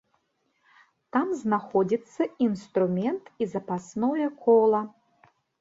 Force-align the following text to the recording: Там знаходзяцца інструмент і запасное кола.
Там 1.17 1.27
знаходзяцца 1.41 2.21
інструмент 2.47 3.23
і 3.45 3.51
запасное 3.55 4.27
кола. 4.47 4.81